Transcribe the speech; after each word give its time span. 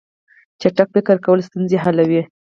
چټک 0.61 0.87
فکر 0.95 1.15
کول 1.25 1.39
ستونزې 1.47 1.77
حلوي. 1.83 2.21